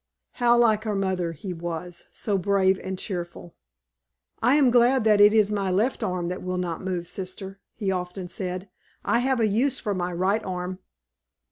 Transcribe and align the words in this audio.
How 0.41 0.57
like 0.57 0.87
our 0.87 0.95
mother 0.95 1.31
he 1.33 1.53
was, 1.53 2.07
so 2.11 2.35
brave 2.39 2.79
and 2.83 2.97
cheerful! 2.97 3.53
"'I 4.41 4.55
am 4.55 4.71
glad 4.71 5.03
that 5.03 5.21
it 5.21 5.31
is 5.31 5.51
my 5.51 5.69
left 5.69 6.01
arm 6.01 6.27
that 6.29 6.41
will 6.41 6.57
not 6.57 6.81
move, 6.83 7.07
Sister,' 7.07 7.59
he 7.75 7.91
often 7.91 8.27
said. 8.27 8.67
'I 9.05 9.19
have 9.19 9.39
a 9.39 9.45
use 9.47 9.77
for 9.79 9.93
my 9.93 10.11
right 10.11 10.43
arm.' 10.43 10.79